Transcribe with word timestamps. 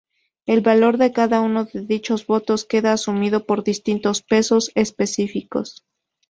El 0.47 0.61
valor 0.61 0.97
de 0.97 1.11
cada 1.11 1.41
uno 1.41 1.65
de 1.65 1.81
dichos 1.81 2.25
votos 2.25 2.65
queda 2.65 2.91
asumido 2.93 3.45
por 3.45 3.63
distintos 3.63 4.23
"pesos" 4.23 4.71
específicos. 4.73 5.85